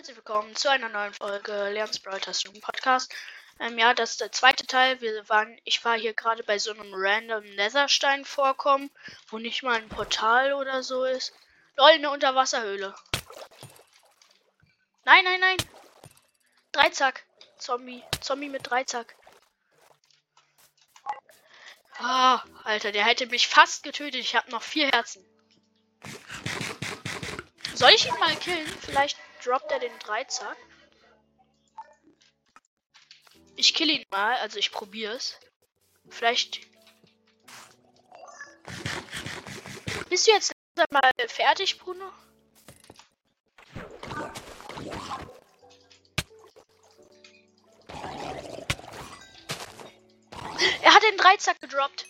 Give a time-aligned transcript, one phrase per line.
[0.00, 3.14] herzlich willkommen zu einer neuen Folge Lern's Broadcast Podcast.
[3.58, 4.98] Ähm, ja, das ist der zweite Teil.
[5.02, 8.90] Wir waren, ich war hier gerade bei so einem random Netherstein vorkommen,
[9.28, 11.34] wo nicht mal ein Portal oder so ist.
[11.76, 12.94] Lol, eine Unterwasserhöhle.
[15.04, 15.58] Nein, nein, nein.
[16.72, 17.22] Dreizack.
[17.58, 18.02] Zombie.
[18.22, 19.14] Zombie mit Dreizack.
[21.98, 24.22] Ah, Alter, der hätte mich fast getötet.
[24.22, 25.22] Ich habe noch vier Herzen.
[27.74, 28.66] Soll ich ihn mal killen?
[28.80, 30.56] Vielleicht droppt er den Dreizack.
[33.56, 35.38] Ich kill ihn mal, also ich probiere es.
[36.08, 36.60] Vielleicht.
[40.08, 40.52] Bist du jetzt
[40.90, 42.10] mal fertig, Bruno?
[50.82, 52.06] Er hat den Dreizack gedroppt.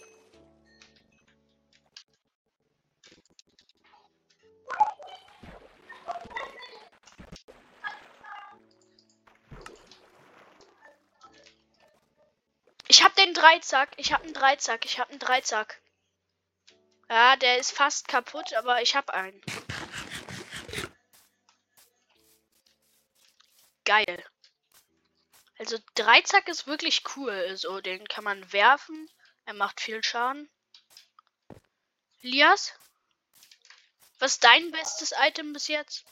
[13.30, 13.90] Den Dreizack.
[13.96, 14.84] Ich hab einen Dreizack.
[14.84, 15.80] Ich hab einen Dreizack.
[17.08, 19.40] Ja, der ist fast kaputt, aber ich hab einen.
[23.84, 24.24] Geil.
[25.60, 27.56] Also Dreizack ist wirklich cool.
[27.56, 29.08] So, den kann man werfen.
[29.44, 30.50] Er macht viel Schaden.
[32.22, 32.72] Lias?
[34.18, 36.04] Was ist dein bestes Item bis jetzt?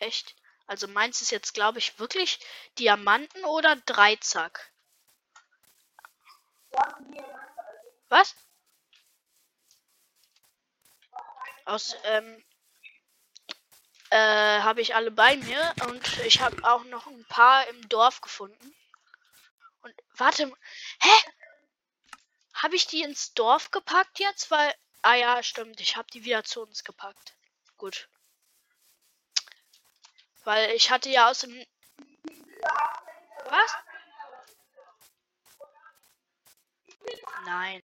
[0.00, 0.36] Echt?
[0.66, 2.38] Also meins ist jetzt, glaube ich, wirklich
[2.78, 4.72] Diamanten oder Dreizack.
[8.08, 8.34] Was?
[11.64, 12.44] Aus, ähm,
[14.10, 18.20] äh, habe ich alle bei mir und ich habe auch noch ein paar im Dorf
[18.20, 18.74] gefunden.
[19.82, 20.52] Und warte,
[21.00, 21.32] hä?
[22.54, 24.50] Habe ich die ins Dorf gepackt jetzt?
[24.50, 27.34] Weil, ah ja, stimmt, ich habe die wieder zu uns gepackt.
[27.78, 28.08] Gut.
[30.44, 31.64] Weil ich hatte ja aus dem.
[33.48, 33.76] Was?
[37.44, 37.82] Nein.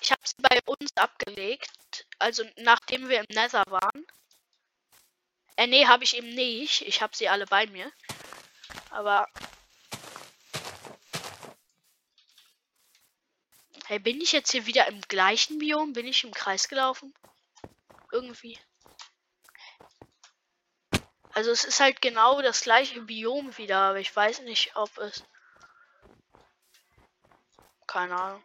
[0.00, 2.06] Ich habe sie bei uns abgelegt.
[2.18, 4.06] Also nachdem wir im Nether waren.
[5.56, 6.82] Äh, nee, habe ich eben nicht.
[6.82, 7.90] Ich habe sie alle bei mir.
[8.90, 9.26] Aber.
[13.86, 15.92] Hey, bin ich jetzt hier wieder im gleichen Biom?
[15.92, 17.14] Bin ich im Kreis gelaufen?
[18.10, 18.58] Irgendwie.
[21.36, 25.22] Also es ist halt genau das gleiche Biom wieder, aber ich weiß nicht, ob es.
[27.86, 28.42] Keine Ahnung.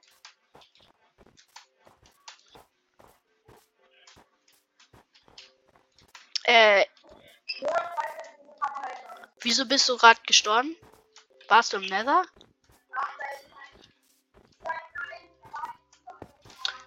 [6.43, 6.85] Äh.
[9.39, 10.75] Wieso bist du gerade gestorben?
[11.47, 12.25] Warst du im Nether?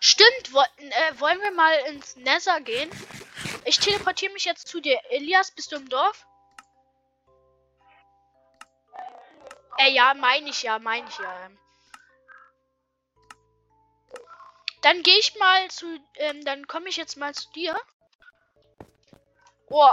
[0.00, 2.90] Stimmt, wollten, äh, wollen wir mal ins Nether gehen?
[3.64, 5.00] Ich teleportiere mich jetzt zu dir.
[5.10, 6.26] Elias, bist du im Dorf?
[9.78, 11.50] Äh, ja, meine ich ja, meine ich ja.
[14.82, 17.74] Dann gehe ich mal zu, ähm, dann komme ich jetzt mal zu dir.
[19.68, 19.92] Oh.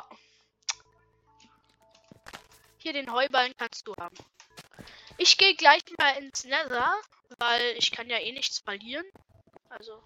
[2.78, 4.18] Hier den Heuballen kannst du haben.
[5.18, 6.94] Ich gehe gleich mal ins Nether,
[7.38, 9.06] weil ich kann ja eh nichts verlieren.
[9.70, 10.04] Also.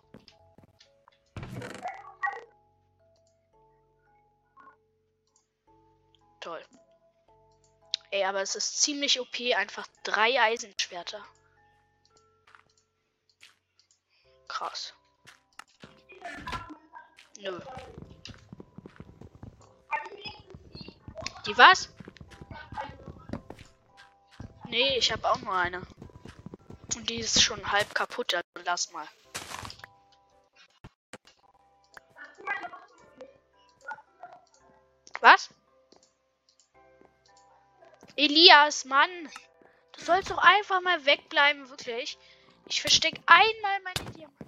[6.46, 6.64] Toll.
[8.12, 11.26] Ey, aber es ist ziemlich OP, einfach drei Eisenschwerter.
[14.48, 14.94] Krass.
[17.40, 17.60] Nö.
[21.48, 21.90] Die was?
[24.66, 25.82] Nee, ich habe auch nur eine.
[26.96, 29.08] Und die ist schon halb kaputt, also lass mal.
[35.22, 35.50] Was?
[38.16, 39.10] Elias, Mann.
[39.94, 42.18] Du sollst doch einfach mal wegbleiben, wirklich.
[42.68, 44.46] Ich verstecke einmal meine Diamanten.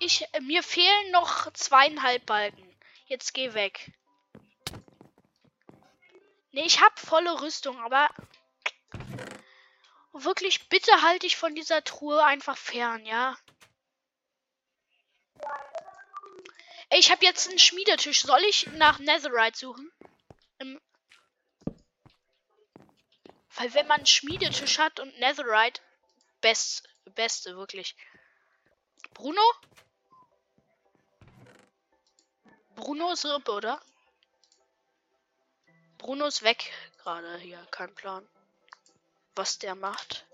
[0.00, 2.76] Ich, äh, mir fehlen noch zweieinhalb Balken.
[3.06, 3.92] Jetzt geh weg.
[6.52, 8.08] Nee, ich hab volle Rüstung, aber
[10.12, 13.36] wirklich, bitte halte ich von dieser Truhe einfach fern, ja?
[16.94, 18.22] Ich habe jetzt einen Schmiedetisch.
[18.22, 19.92] Soll ich nach Netherite suchen?
[20.58, 20.80] Im
[23.56, 25.80] Weil wenn man einen Schmiedetisch hat und Netherite,
[26.40, 27.94] best, beste, wirklich.
[29.12, 29.42] Bruno?
[32.74, 33.80] Bruno ist Rippe, oder?
[35.98, 37.64] Bruno ist weg gerade hier.
[37.70, 38.28] Kein Plan.
[39.36, 40.26] Was der macht.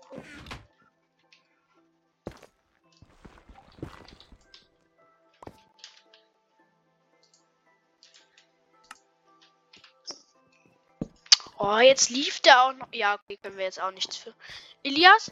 [11.63, 12.87] Oh, jetzt lief der auch noch.
[12.91, 14.33] Ja, okay, können wir jetzt auch nichts für.
[14.81, 15.31] Elias?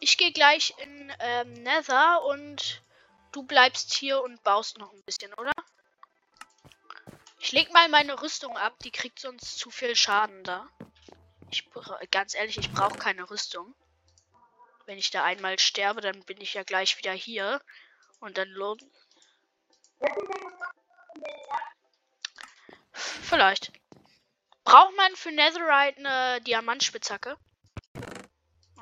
[0.00, 2.82] Ich gehe gleich in ähm, Nether und
[3.30, 5.52] du bleibst hier und baust noch ein bisschen, oder?
[7.38, 10.68] Ich leg mal meine Rüstung ab, die kriegt sonst zu viel Schaden da.
[11.52, 11.70] Ich
[12.10, 13.72] ganz ehrlich, ich brauche keine Rüstung.
[14.86, 17.62] Wenn ich da einmal sterbe, dann bin ich ja gleich wieder hier.
[18.18, 18.84] Und dann lohnt.
[22.92, 23.77] Vielleicht.
[24.68, 27.38] Braucht man für Netherite eine Diamantspitzhacke?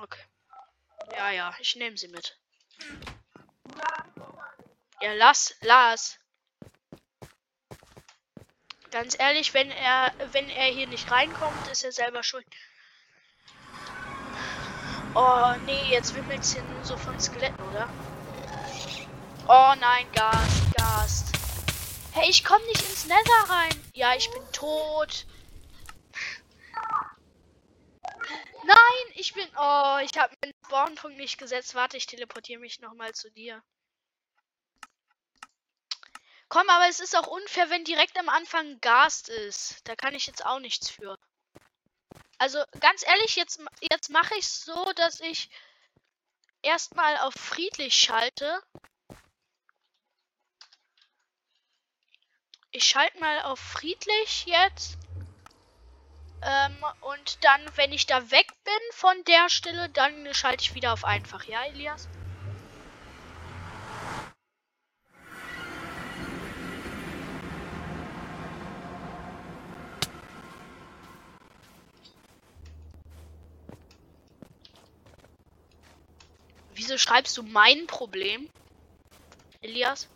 [0.02, 0.18] Okay.
[1.12, 2.36] Ja, ja, ich nehme sie mit.
[5.00, 6.18] Ja, lass, lass.
[8.90, 12.44] Ganz ehrlich, wenn er, wenn er hier nicht reinkommt, ist er selber schuld.
[15.14, 17.88] Oh, nee, jetzt wimmelt es hier nur so von Skeletten, oder?
[19.46, 21.32] Oh nein, Gast, Gast.
[22.10, 23.82] Hey, ich komme nicht ins Nether rein.
[23.92, 25.26] Ja, ich bin tot.
[28.66, 29.48] Nein, ich bin.
[29.56, 31.76] Oh, ich habe meinen Spawnpunkt nicht gesetzt.
[31.76, 33.62] Warte, ich teleportiere mich nochmal zu dir.
[36.48, 39.86] Komm, aber es ist auch unfair, wenn direkt am Anfang Gast ist.
[39.86, 41.16] Da kann ich jetzt auch nichts für.
[42.38, 45.48] Also, ganz ehrlich, jetzt, jetzt mache ich es so, dass ich
[46.62, 48.62] erstmal auf friedlich schalte.
[52.72, 54.98] Ich schalte mal auf friedlich jetzt.
[56.42, 60.92] Ähm, und dann, wenn ich da weg bin von der Stelle, dann schalte ich wieder
[60.92, 61.44] auf einfach.
[61.44, 62.08] Ja, Elias?
[76.74, 78.48] Wieso schreibst du mein Problem?
[79.62, 80.08] Elias?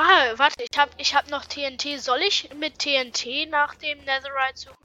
[0.00, 2.00] Ah, warte, ich hab, ich hab noch TNT.
[2.00, 4.76] Soll ich mit TNT nach dem Netherite suchen?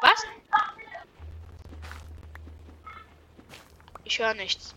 [0.00, 0.24] Was?
[4.04, 4.74] Ich höre nichts.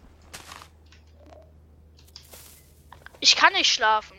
[3.22, 4.18] Ich kann nicht schlafen.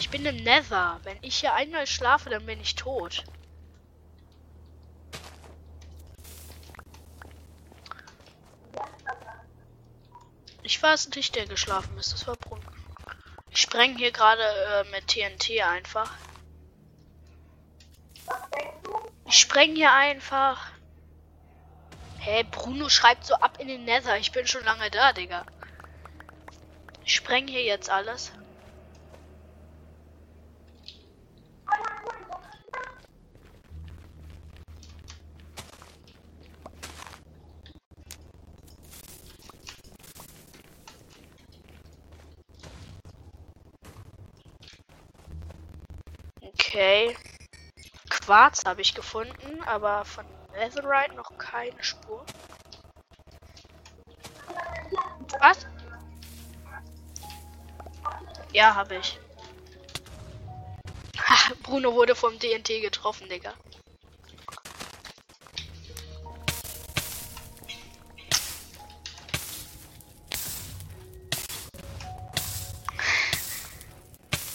[0.00, 0.98] Ich bin im Nether.
[1.04, 3.22] Wenn ich hier einmal schlafe, dann bin ich tot.
[10.84, 12.12] War es nicht, der geschlafen ist.
[12.12, 12.62] Das war Brunnen.
[13.50, 16.10] Ich spreng hier gerade äh, mit TNT einfach.
[19.26, 20.70] Ich spreng hier einfach.
[22.18, 24.18] Hey, Bruno schreibt so ab in den Nether.
[24.18, 25.46] Ich bin schon lange da, Digga.
[27.04, 28.32] Ich spreng hier jetzt alles.
[46.74, 47.16] Okay.
[48.10, 50.24] Quarz habe ich gefunden, aber von
[50.54, 52.26] Netherite noch keine Spur.
[55.38, 55.68] Was?
[58.52, 59.20] Ja, habe ich.
[61.62, 63.54] Bruno wurde vom DNT getroffen, Digga.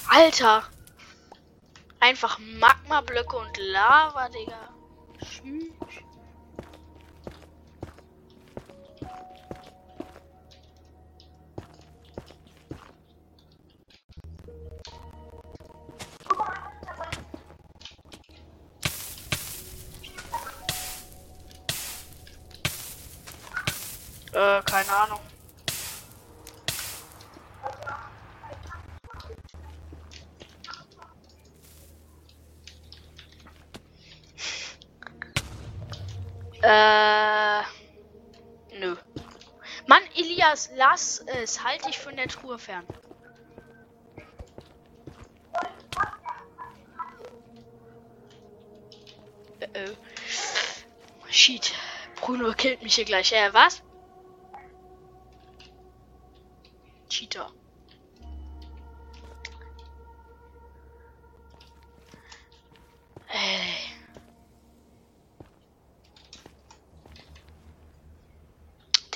[0.10, 0.70] Alter!
[2.00, 4.70] Einfach Magma-Blöcke und Lava, Digga.
[5.20, 5.74] Tschüss.
[24.32, 25.29] Äh, keine Ahnung.
[36.70, 37.64] Äh.
[38.78, 38.96] Nö.
[39.88, 41.64] Mann, Elias, lass es.
[41.64, 42.86] Halt dich von der Truhe fern.
[49.60, 49.96] Äh, äh.
[51.32, 51.74] Shit.
[52.18, 53.32] Bruno killt mich hier gleich.
[53.32, 53.82] Äh, was?
[57.10, 57.52] Cheater.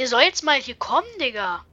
[0.03, 1.63] Der soll jetzt mal hier kommen, Digga.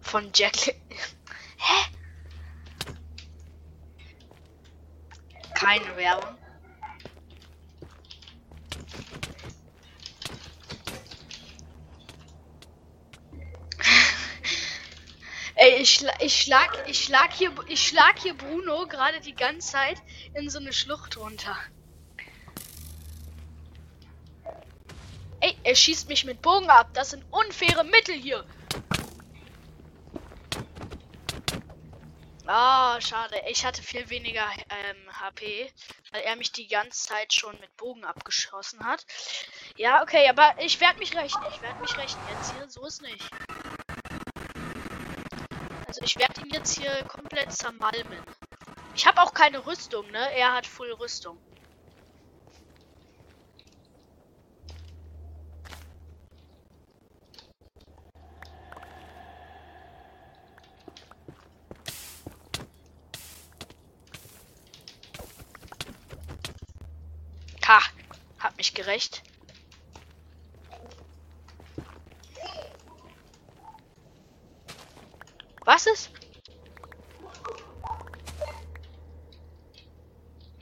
[0.00, 0.56] Von Jack.
[1.56, 1.84] Hä?
[5.54, 6.36] keine Werbung.
[15.54, 19.70] Ey, ich, schla ich schlag, ich schlag hier, ich schlag hier Bruno gerade die ganze
[19.72, 20.02] Zeit
[20.34, 21.56] in so eine Schlucht runter.
[25.38, 26.88] Ey, er schießt mich mit Bogen ab.
[26.94, 28.44] Das sind unfaire Mittel hier.
[32.46, 33.40] Ah, schade.
[33.48, 35.70] Ich hatte viel weniger ähm, HP,
[36.10, 39.06] weil er mich die ganze Zeit schon mit Bogen abgeschossen hat.
[39.76, 41.42] Ja, okay, aber ich werde mich rächen.
[41.54, 42.18] Ich werde mich rächen.
[42.32, 43.30] Jetzt hier, so ist nicht.
[45.86, 48.18] Also ich werde ihn jetzt hier komplett zermalmen.
[48.94, 50.32] Ich habe auch keine Rüstung, ne?
[50.36, 51.38] Er hat Full Rüstung.
[67.66, 67.80] Ha,
[68.38, 69.22] hab mich gerecht.
[75.66, 76.10] Was ist?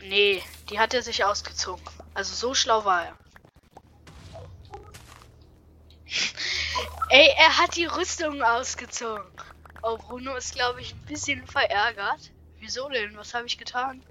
[0.00, 1.84] Nee, die hat er sich ausgezogen.
[2.14, 3.16] Also so schlau war er.
[7.10, 9.30] Ey, er hat die Rüstung ausgezogen.
[9.82, 12.30] Oh, Bruno ist, glaube ich, ein bisschen verärgert.
[12.58, 13.14] Wieso denn?
[13.18, 14.02] Was habe ich getan?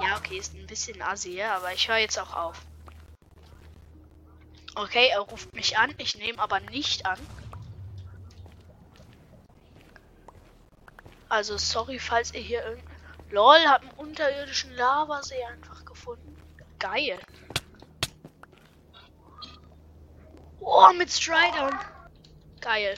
[0.00, 2.60] Ja, okay, ist ein bisschen assi, aber ich höre jetzt auch auf.
[4.74, 5.94] Okay, er ruft mich an.
[5.98, 7.20] Ich nehme aber nicht an.
[11.32, 12.84] Also sorry, falls ihr hier irgend...
[13.30, 16.36] LOL, hat einen unterirdischen Lavasee einfach gefunden.
[16.78, 17.18] Geil.
[20.60, 21.80] Oh, mit Stridern.
[22.60, 22.96] Geil.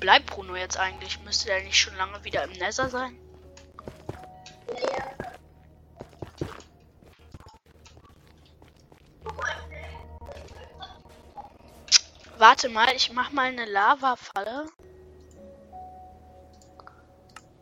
[0.00, 1.20] bleibt Bruno jetzt eigentlich?
[1.20, 3.29] Müsste er nicht schon lange wieder im Nether sein?
[12.40, 14.66] Warte mal, ich mach mal eine Lava-Falle.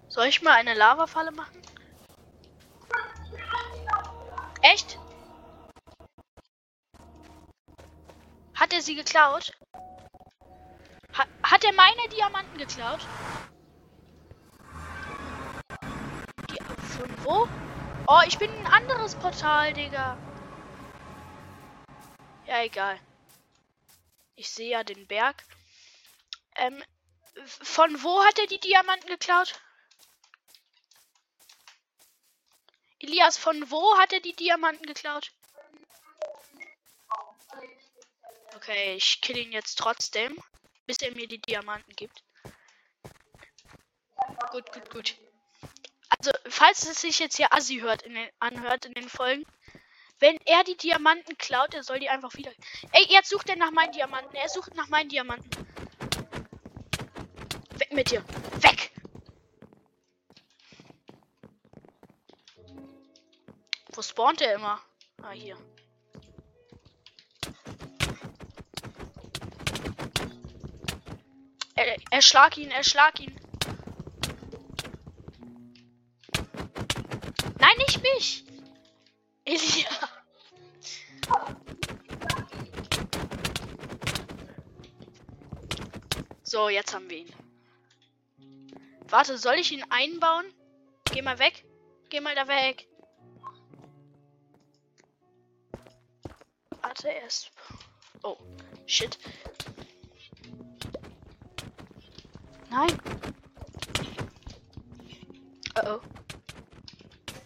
[0.06, 1.60] Soll ich mal eine Lava-Falle machen?
[4.62, 4.96] Echt?
[8.54, 9.50] Hat er sie geklaut?
[11.42, 13.04] Hat er meine Diamanten geklaut?
[16.52, 17.48] Die, von wo?
[18.06, 20.16] Oh, ich bin ein anderes Portal, Digga.
[22.46, 23.00] Ja, egal.
[24.38, 25.44] Ich sehe ja den Berg.
[26.56, 26.82] Ähm,
[27.44, 29.60] von wo hat er die Diamanten geklaut?
[33.00, 35.30] Elias, von wo hat er die Diamanten geklaut?
[38.56, 40.42] Okay, ich kill ihn jetzt trotzdem
[40.88, 42.24] bis er mir die Diamanten gibt.
[44.50, 45.16] Gut, gut, gut.
[46.08, 49.44] Also, falls es sich jetzt hier Assi hört in den, anhört in den Folgen,
[50.20, 52.50] wenn er die Diamanten klaut, er soll die einfach wieder.
[52.92, 54.34] Ey, jetzt sucht er nach meinen Diamanten.
[54.34, 55.50] Er sucht nach meinen Diamanten.
[57.76, 58.24] Weg mit dir.
[58.60, 58.90] Weg!
[63.92, 64.80] Wo spawnt er immer?
[65.22, 65.56] Ah, hier.
[71.74, 73.38] Er, erschlag ihn, erschlag ihn.
[77.58, 78.44] Nein, nicht mich.
[79.44, 80.07] Elia.
[86.58, 87.32] So, jetzt haben wir ihn.
[89.06, 90.44] Warte, soll ich ihn einbauen?
[91.04, 91.64] Geh mal weg.
[92.08, 92.88] Geh mal da weg.
[96.82, 97.52] Warte, erst.
[98.24, 98.36] Oh,
[98.86, 99.16] shit.
[102.70, 103.00] Nein.
[105.76, 106.00] Oh oh.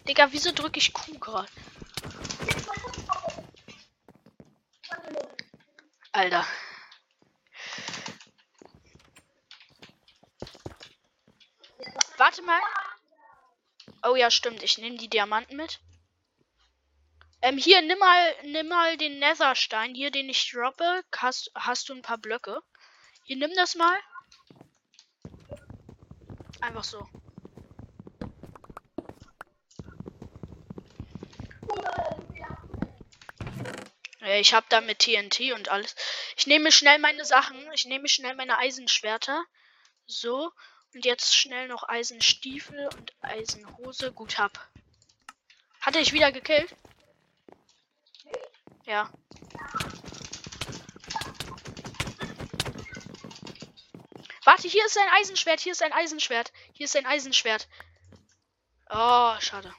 [0.09, 1.49] Digga, wieso drücke ich Q gerade?
[6.13, 6.47] Alter.
[12.33, 12.63] Warte mal.
[14.05, 14.63] Oh ja, stimmt.
[14.63, 15.81] Ich nehme die Diamanten mit.
[17.43, 21.05] Ähm, hier, nimm mal, nimm mal den Netherstein hier, den ich droppe.
[21.15, 22.63] Hast, hast du ein paar Blöcke?
[23.25, 23.99] Hier, nimm das mal.
[26.63, 27.07] Einfach so.
[34.25, 35.95] Ich habe da mit TNT und alles.
[36.39, 37.71] Ich nehme schnell meine Sachen.
[37.75, 39.45] Ich nehme schnell meine Eisenschwerter.
[40.07, 40.51] So.
[40.95, 44.13] Und jetzt schnell noch Eisenstiefel und Eisenhose.
[44.13, 44.69] Gut hab.
[45.81, 46.75] Hatte ich wieder gekillt?
[48.85, 49.11] Ja.
[54.45, 56.53] Warte, hier ist ein Eisenschwert, hier ist ein Eisenschwert.
[56.73, 57.69] Hier ist ein Eisenschwert.
[58.91, 59.73] Oh, schade.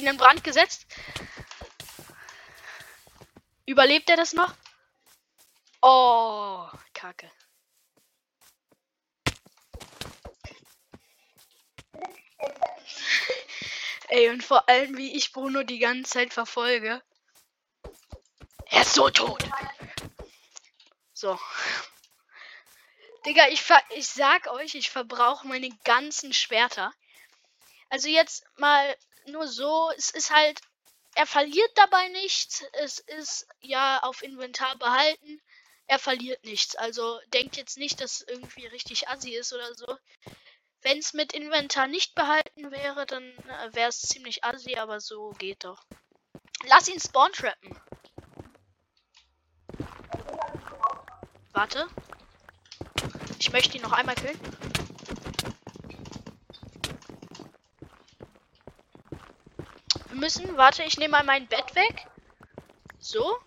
[0.00, 0.86] Ihn in Brand gesetzt.
[3.66, 4.54] Überlebt er das noch?
[5.82, 7.30] Oh, Kacke.
[14.08, 17.00] Ey, und vor allem, wie ich Bruno die ganze Zeit verfolge.
[18.66, 19.44] Er ist so tot.
[21.12, 21.38] So.
[23.24, 26.92] Digga, ich, ver ich sag euch, ich verbrauche meine ganzen Schwerter.
[27.88, 30.60] Also jetzt mal nur so, es ist halt,
[31.14, 32.64] er verliert dabei nichts.
[32.72, 35.40] Es ist ja auf Inventar behalten.
[35.86, 36.76] Er verliert nichts.
[36.76, 39.86] Also denkt jetzt nicht, dass irgendwie richtig assi ist oder so.
[40.82, 45.30] Wenn es mit Inventar nicht behalten wäre, dann äh, wäre es ziemlich assi, aber so
[45.38, 45.82] geht doch.
[46.68, 47.78] Lass ihn spawn trappen.
[51.52, 51.88] Warte.
[53.38, 54.38] Ich möchte ihn noch einmal killen.
[60.20, 62.06] Müssen, warte, ich nehme mal mein Bett weg.
[62.98, 63.38] So.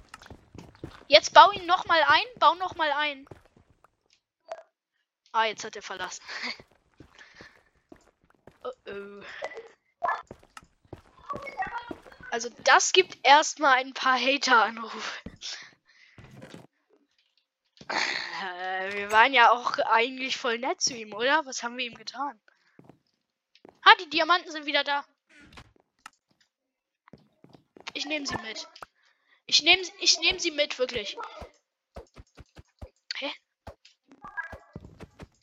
[1.07, 2.25] Jetzt bau ihn noch mal ein.
[2.39, 3.25] Bau noch mal ein.
[5.31, 6.23] Ah, jetzt hat er verlassen.
[8.63, 9.21] oh oh.
[12.31, 15.29] Also das gibt erstmal ein paar Hater-Anrufe.
[17.89, 21.45] Äh, wir waren ja auch eigentlich voll nett zu ihm, oder?
[21.45, 22.39] Was haben wir ihm getan?
[23.83, 25.05] Ah, die Diamanten sind wieder da.
[28.03, 28.67] Ich nehme sie mit.
[29.45, 31.15] Ich nehme ich nehm sie mit, wirklich.
[33.15, 33.31] Hä?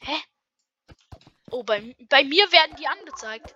[0.01, 0.23] Hä?
[1.51, 3.55] Oh, bei, bei mir werden die angezeigt.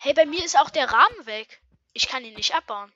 [0.00, 1.62] Hey, bei mir ist auch der Rahmen weg.
[1.94, 2.92] Ich kann ihn nicht abbauen.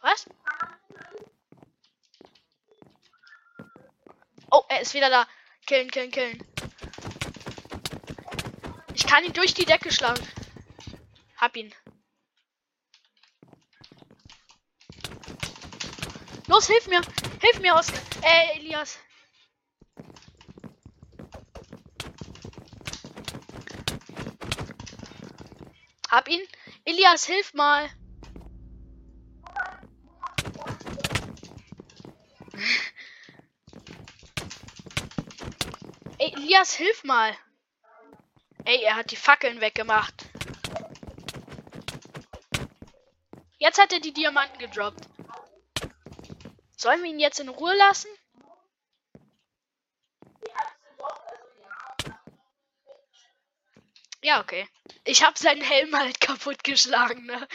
[0.00, 0.28] Was?
[4.50, 5.28] Oh, er ist wieder da.
[5.64, 6.55] Killen, killen, killen.
[9.16, 10.22] Kann ihn durch die Decke schlagen.
[11.38, 11.74] Hab ihn.
[16.48, 17.00] Los, hilf mir.
[17.40, 17.98] Hilf mir, Oskar.
[18.20, 18.98] Äh, Elias.
[26.10, 26.42] Hab ihn.
[26.84, 27.88] Elias, hilf mal.
[36.18, 37.34] Elias, hilf mal.
[38.66, 40.26] Ey, er hat die Fackeln weggemacht.
[43.58, 45.08] Jetzt hat er die Diamanten gedroppt.
[46.76, 48.08] Sollen wir ihn jetzt in Ruhe lassen?
[54.20, 54.68] Ja, okay.
[55.04, 57.46] Ich habe seinen Helm halt kaputt geschlagen, ne?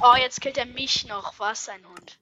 [0.00, 1.38] Oh, jetzt killt er mich noch.
[1.38, 2.18] Was, ein Hund.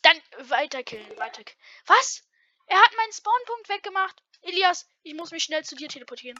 [0.00, 0.16] Dann
[0.48, 1.42] weiter killen, weiter.
[1.84, 2.26] Was?
[2.68, 4.22] Er hat meinen Spawnpunkt weggemacht.
[4.42, 6.38] Elias, ich muss mich schnell zu dir teleportieren.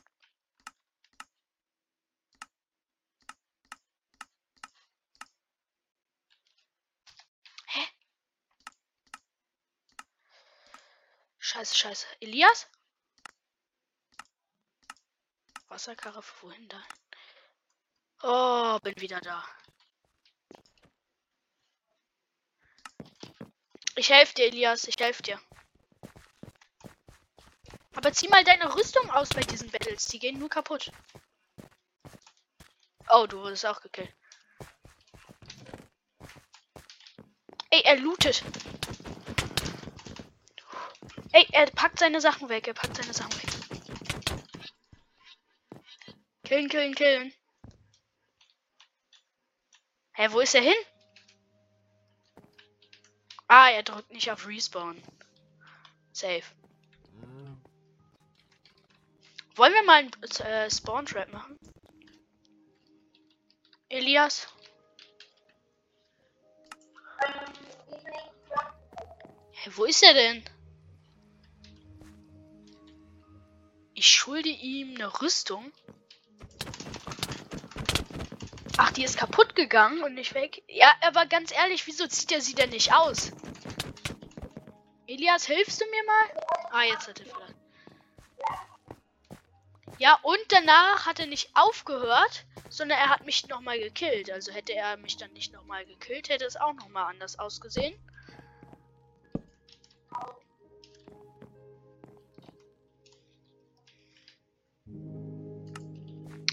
[7.67, 7.81] Hä?
[11.39, 12.07] Scheiße, scheiße.
[12.21, 12.69] Elias?
[15.69, 16.83] Wasserkarre wohin da?
[18.23, 19.45] Oh, bin wieder da.
[23.97, 24.87] Ich helfe dir, Elias.
[24.87, 25.41] Ich helfe dir.
[27.99, 30.07] Aber zieh mal deine Rüstung aus bei diesen Battles.
[30.07, 30.93] Die gehen nur kaputt.
[33.11, 34.15] Oh, du wurdest auch gekillt.
[37.71, 38.45] Ey, er lootet.
[41.33, 42.69] Ey, er packt seine Sachen weg.
[42.69, 43.51] Er packt seine Sachen weg.
[46.45, 47.35] Killen, killen, killen.
[50.13, 50.85] Hä, wo ist er hin?
[53.49, 55.03] Ah, er drückt nicht auf Respawn.
[56.13, 56.58] Safe.
[59.59, 60.13] Wollen wir mal einen
[60.47, 61.59] äh, Spawn Trap machen?
[63.89, 64.47] Elias?
[69.51, 70.45] Hä, wo ist er denn?
[73.95, 75.73] Ich schulde ihm eine Rüstung.
[78.77, 80.63] Ach, die ist kaputt gegangen und nicht weg.
[80.69, 83.33] Ja, aber ganz ehrlich, wieso zieht er sie denn nicht aus?
[85.09, 86.43] Elias, hilfst du mir mal?
[86.71, 87.48] Ah, jetzt hat er vielleicht.
[89.99, 94.31] Ja, und danach hat er nicht aufgehört, sondern er hat mich nochmal gekillt.
[94.31, 97.95] Also hätte er mich dann nicht nochmal gekillt, hätte es auch nochmal anders ausgesehen.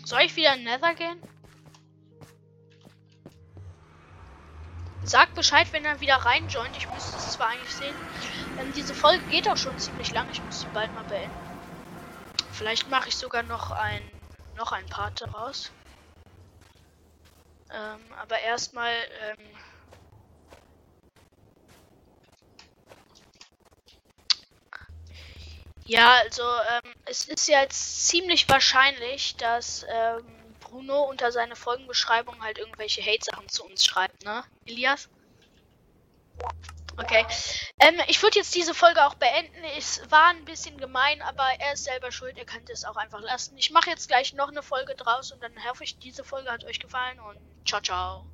[0.06, 1.22] Soll ich wieder in Nether gehen?
[5.04, 6.76] Sagt Bescheid, wenn er wieder reinjoint.
[6.78, 7.96] Ich müsste es zwar eigentlich sehen.
[8.60, 10.28] Ähm, diese Folge geht auch schon ziemlich lang.
[10.32, 11.55] Ich muss sie bald mal beenden.
[12.56, 14.02] Vielleicht mache ich sogar noch ein
[14.56, 15.72] noch ein Part daraus.
[17.70, 18.92] Ähm, aber erstmal
[19.22, 19.56] ähm,
[25.88, 32.42] Ja, also ähm, es ist ja jetzt ziemlich wahrscheinlich, dass ähm, Bruno unter seine Folgenbeschreibung
[32.44, 34.44] halt irgendwelche Hate-Sachen zu uns schreibt, ne?
[34.66, 35.10] Elias?
[36.98, 37.26] Okay.
[37.80, 39.64] Ähm, ich würde jetzt diese Folge auch beenden.
[39.78, 42.38] Es war ein bisschen gemein, aber er ist selber schuld.
[42.38, 43.58] Er könnte es auch einfach lassen.
[43.58, 46.64] Ich mache jetzt gleich noch eine Folge draus und dann hoffe ich, diese Folge hat
[46.64, 48.26] euch gefallen und ciao, ciao.